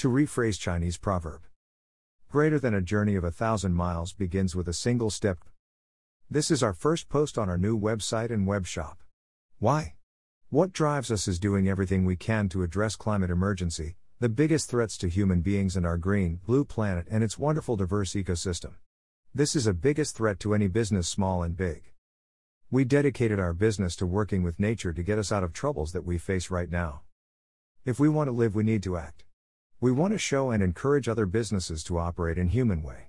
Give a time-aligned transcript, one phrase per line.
[0.00, 1.42] To rephrase Chinese proverb,
[2.30, 5.44] greater than a journey of a thousand miles begins with a single step.
[6.30, 9.02] This is our first post on our new website and web shop.
[9.58, 9.96] Why?
[10.48, 14.96] What drives us is doing everything we can to address climate emergency, the biggest threats
[14.96, 18.76] to human beings and our green, blue planet and its wonderful diverse ecosystem.
[19.34, 21.92] This is a biggest threat to any business small and big.
[22.70, 26.06] We dedicated our business to working with nature to get us out of troubles that
[26.06, 27.02] we face right now.
[27.84, 29.24] If we want to live, we need to act.
[29.82, 33.06] We want to show and encourage other businesses to operate in human way.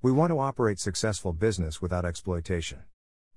[0.00, 2.84] We want to operate successful business without exploitation.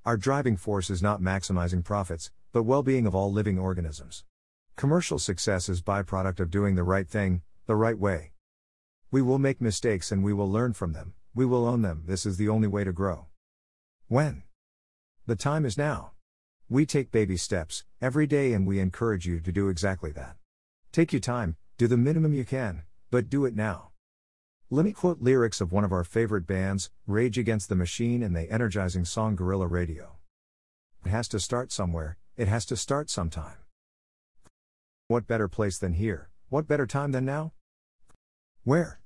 [0.05, 4.23] Our driving force is not maximizing profits, but well-being of all living organisms.
[4.77, 8.31] Commercial success is byproduct of doing the right thing, the right way.
[9.11, 11.15] We will make mistakes and we will learn from them.
[11.35, 12.03] We will own them.
[12.07, 13.25] This is the only way to grow.
[14.07, 14.43] When?
[15.25, 16.11] The time is now.
[16.69, 20.37] We take baby steps every day and we encourage you to do exactly that.
[20.93, 23.91] Take your time, do the minimum you can, but do it now.
[24.69, 28.35] Let me quote lyrics of one of our favorite bands, Rage Against the Machine, and
[28.35, 30.17] the energizing song Guerrilla Radio.
[31.05, 33.59] It has to start somewhere, it has to start sometime.
[35.07, 36.29] What better place than here?
[36.49, 37.53] What better time than now?
[38.65, 38.99] Where?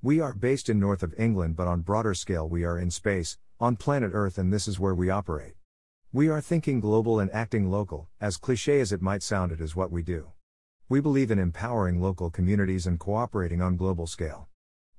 [0.00, 3.38] We are based in north of England, but on broader scale, we are in space,
[3.58, 5.54] on planet Earth, and this is where we operate.
[6.12, 9.74] We are thinking global and acting local, as cliche as it might sound, it is
[9.74, 10.30] what we do.
[10.90, 14.48] We believe in empowering local communities and cooperating on global scale.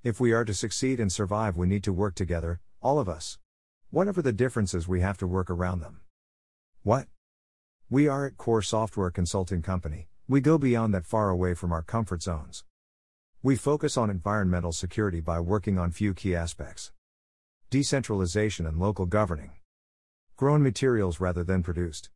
[0.04, 3.40] If we are to succeed and survive, we need to work together, all of us.
[3.90, 6.02] Whatever the differences, we have to work around them.
[6.84, 7.08] What?
[7.90, 11.82] We are at Core Software Consulting Company, we go beyond that far away from our
[11.82, 12.66] comfort zones.
[13.42, 16.92] We focus on environmental security by working on few key aspects
[17.72, 19.54] decentralization and local governing,
[20.36, 22.12] grown materials rather than produced.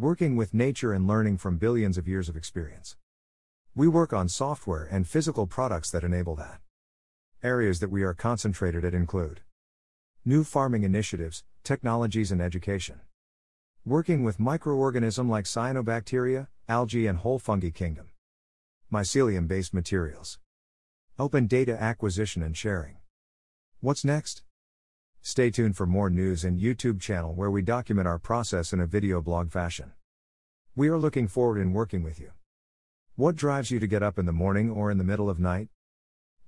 [0.00, 2.96] Working with nature and learning from billions of years of experience.
[3.74, 6.60] We work on software and physical products that enable that.
[7.42, 9.40] Areas that we are concentrated at include
[10.24, 13.00] new farming initiatives, technologies, and education.
[13.84, 18.10] Working with microorganism like cyanobacteria, algae, and whole fungi kingdom.
[18.92, 20.38] Mycelium based materials.
[21.18, 22.98] Open data acquisition and sharing.
[23.80, 24.44] What's next?
[25.30, 28.86] Stay tuned for more news and YouTube channel where we document our process in a
[28.86, 29.92] video blog fashion.
[30.74, 32.30] We are looking forward in working with you.
[33.14, 35.68] What drives you to get up in the morning or in the middle of night?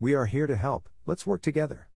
[0.01, 1.89] We are here to help, let's work together.